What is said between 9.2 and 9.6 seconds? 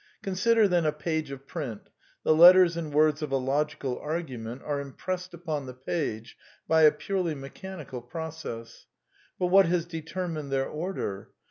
But